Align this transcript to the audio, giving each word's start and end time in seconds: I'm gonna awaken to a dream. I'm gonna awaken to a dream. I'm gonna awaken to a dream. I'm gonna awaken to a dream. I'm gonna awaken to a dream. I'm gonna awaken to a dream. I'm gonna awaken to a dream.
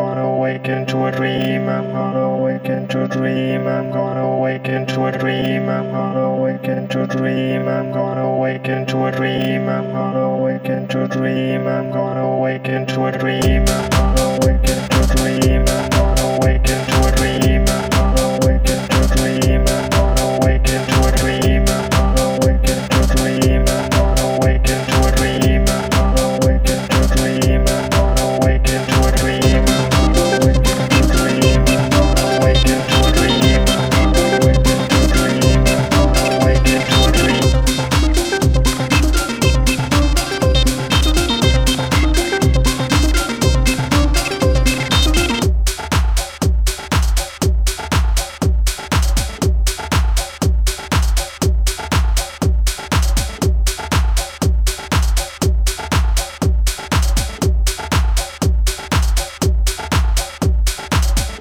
I'm 0.00 0.06
gonna 0.06 0.28
awaken 0.28 0.86
to 0.86 1.04
a 1.04 1.12
dream. 1.12 1.68
I'm 1.68 1.92
gonna 1.92 2.20
awaken 2.20 2.88
to 2.88 3.04
a 3.04 3.08
dream. 3.08 3.66
I'm 3.66 3.92
gonna 3.92 4.22
awaken 4.22 4.86
to 4.86 5.04
a 5.04 5.12
dream. 5.12 5.68
I'm 5.68 5.90
gonna 5.90 6.20
awaken 6.20 6.88
to 6.88 7.02
a 7.02 7.06
dream. 7.06 7.68
I'm 7.68 7.92
gonna 7.92 8.22
awaken 8.22 8.86
to 8.86 9.04
a 9.04 9.12
dream. 9.12 9.68
I'm 9.68 9.92
gonna 9.92 10.20
awaken 10.20 10.88
to 10.88 11.04
a 11.04 11.08
dream. 11.08 11.66
I'm 11.66 11.92
gonna 11.92 12.22
awaken 12.22 12.86
to 12.86 13.04
a 13.04 13.12
dream. 13.12 14.09